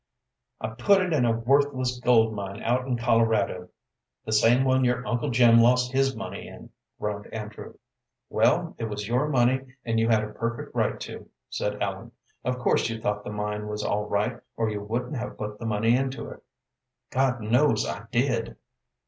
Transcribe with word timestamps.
"I 0.59 0.69
put 0.69 0.99
it 1.03 1.13
in 1.13 1.25
a 1.25 1.31
worthless 1.39 1.99
gold 1.99 2.33
mine 2.33 2.63
out 2.63 2.87
in 2.87 2.97
Colorado 2.97 3.69
the 4.25 4.31
same 4.31 4.63
one 4.65 4.83
your 4.83 5.05
uncle 5.05 5.29
Jim 5.29 5.59
lost 5.59 5.91
his 5.91 6.15
money 6.15 6.47
in," 6.47 6.71
groaned 6.99 7.27
Andrew. 7.31 7.75
"Well, 8.27 8.73
it 8.79 8.85
was 8.85 9.07
your 9.07 9.27
money, 9.29 9.61
and 9.85 9.99
you 9.99 10.09
had 10.09 10.23
a 10.23 10.33
perfect 10.33 10.73
right 10.75 10.99
to," 11.01 11.29
said 11.51 11.83
Ellen. 11.83 12.13
"Of 12.43 12.57
course 12.57 12.89
you 12.89 12.99
thought 12.99 13.23
the 13.23 13.31
mine 13.31 13.67
was 13.67 13.83
all 13.83 14.07
right 14.07 14.39
or 14.57 14.71
you 14.71 14.81
wouldn't 14.81 15.17
have 15.17 15.37
put 15.37 15.59
the 15.59 15.67
money 15.67 15.95
into 15.95 16.29
it." 16.29 16.41
"God 17.11 17.39
knows 17.39 17.85
I 17.87 18.07
did." 18.11 18.55